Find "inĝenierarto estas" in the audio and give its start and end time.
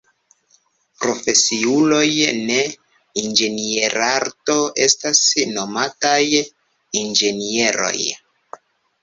3.25-5.21